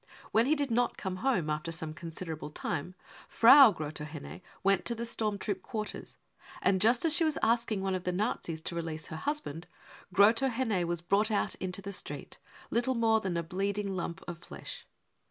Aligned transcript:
When 0.31 0.47
he 0.47 0.55
did 0.55 0.71
not 0.71 0.97
come 0.97 1.17
home 1.17 1.47
after 1.47 1.71
some 1.71 1.93
considerable 1.93 2.49
time, 2.49 2.95
Frau 3.29 3.69
Grotohenne 3.71 4.41
went 4.63 4.83
to 4.85 4.95
the 4.95 5.05
storm 5.05 5.37
troop 5.37 5.61
quarters, 5.61 6.17
and 6.59 6.81
just 6.81 7.05
as 7.05 7.13
she 7.15 7.23
was 7.23 7.37
asking 7.43 7.83
one 7.83 7.93
of 7.93 8.03
the 8.03 8.11
Nazis 8.11 8.61
to 8.61 8.75
release 8.75 9.09
her 9.09 9.15
husband, 9.15 9.67
Grotohenne 10.11 10.85
was 10.87 11.01
brought 11.01 11.29
out 11.29 11.53
into 11.53 11.83
the 11.83 11.93
street, 11.93 12.39
little 12.71 12.95
more 12.95 13.19
than 13.21 13.37
a 13.37 13.43
bleeding 13.43 13.95
lump 13.95 14.23
of 14.27 14.39
flesh. 14.39 14.87